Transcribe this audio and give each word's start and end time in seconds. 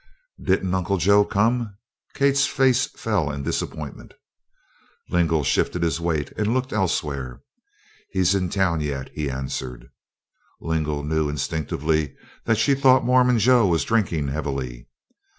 "Didn't 0.41 0.73
Uncle 0.73 0.97
Joe 0.97 1.23
come?" 1.23 1.77
Kate's 2.15 2.47
face 2.47 2.87
fell 2.87 3.29
in 3.29 3.43
disappointment. 3.43 4.15
Lingle 5.11 5.43
shifted 5.43 5.83
his 5.83 6.01
weight 6.01 6.31
and 6.35 6.55
looked 6.55 6.73
elsewhere. 6.73 7.43
"He's 8.09 8.33
in 8.33 8.49
town 8.49 8.79
yet," 8.81 9.11
he 9.13 9.29
answered. 9.29 9.91
Lingle 10.59 11.03
knew 11.03 11.29
instinctively 11.29 12.15
that 12.45 12.57
she 12.57 12.73
thought 12.73 13.05
Mormon 13.05 13.37
Joe 13.37 13.67
was 13.67 13.83
drinking 13.85 14.29
heavily. 14.29 14.87